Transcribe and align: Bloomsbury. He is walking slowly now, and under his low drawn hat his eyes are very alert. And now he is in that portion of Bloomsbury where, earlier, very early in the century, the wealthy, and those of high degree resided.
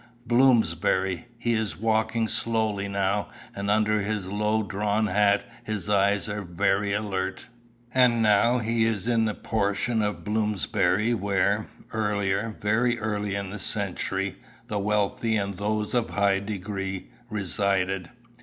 Bloomsbury. 0.25 1.27
He 1.37 1.53
is 1.53 1.77
walking 1.77 2.27
slowly 2.27 2.87
now, 2.87 3.29
and 3.55 3.69
under 3.69 3.99
his 4.01 4.27
low 4.27 4.63
drawn 4.63 5.05
hat 5.05 5.43
his 5.63 5.91
eyes 5.91 6.27
are 6.27 6.41
very 6.41 6.91
alert. 6.91 7.45
And 7.93 8.23
now 8.23 8.57
he 8.57 8.83
is 8.83 9.07
in 9.07 9.25
that 9.25 9.43
portion 9.43 10.01
of 10.01 10.23
Bloomsbury 10.23 11.13
where, 11.13 11.67
earlier, 11.91 12.55
very 12.59 12.97
early 12.97 13.35
in 13.35 13.51
the 13.51 13.59
century, 13.59 14.37
the 14.69 14.79
wealthy, 14.79 15.35
and 15.37 15.57
those 15.59 15.93
of 15.93 16.09
high 16.09 16.39
degree 16.39 17.11
resided. 17.29 18.09